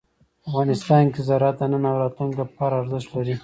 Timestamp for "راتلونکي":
2.03-2.37